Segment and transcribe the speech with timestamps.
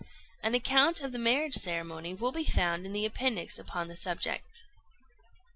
[0.41, 4.63] An account of the marriage ceremony will be found in the Appendix upon the subject.